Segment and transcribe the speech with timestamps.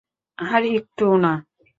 [0.37, 1.33] আর এটুকুই না।